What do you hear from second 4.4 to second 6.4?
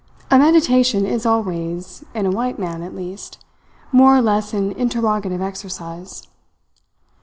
an interrogative exercise.